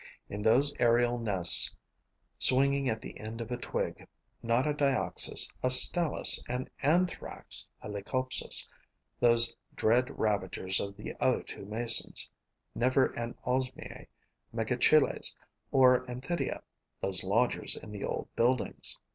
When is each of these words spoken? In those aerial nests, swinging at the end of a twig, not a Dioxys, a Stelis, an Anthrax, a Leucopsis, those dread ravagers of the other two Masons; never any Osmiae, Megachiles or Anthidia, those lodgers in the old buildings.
In 0.29 0.41
those 0.41 0.73
aerial 0.79 1.19
nests, 1.19 1.75
swinging 2.39 2.89
at 2.89 3.01
the 3.01 3.19
end 3.19 3.39
of 3.39 3.51
a 3.51 3.57
twig, 3.57 4.07
not 4.41 4.65
a 4.65 4.73
Dioxys, 4.73 5.47
a 5.61 5.69
Stelis, 5.69 6.43
an 6.49 6.71
Anthrax, 6.81 7.69
a 7.83 7.87
Leucopsis, 7.87 8.67
those 9.19 9.55
dread 9.75 10.17
ravagers 10.17 10.79
of 10.79 10.97
the 10.97 11.13
other 11.19 11.43
two 11.43 11.65
Masons; 11.65 12.31
never 12.73 13.15
any 13.15 13.33
Osmiae, 13.45 14.07
Megachiles 14.51 15.35
or 15.71 16.03
Anthidia, 16.07 16.63
those 16.99 17.23
lodgers 17.23 17.77
in 17.77 17.91
the 17.91 18.03
old 18.03 18.27
buildings. 18.35 18.97